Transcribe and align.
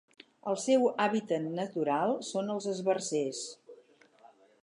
El 0.51 0.55
seu 0.61 0.85
hàbitat 1.03 1.45
natural 1.59 2.15
són 2.31 2.51
els 2.55 2.67
esbarzers. 2.73 3.45